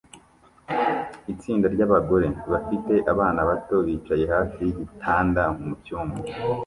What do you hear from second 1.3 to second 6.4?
Itsinda ryabagore bafite abana bato bicaye hafi yigitanda mucyumba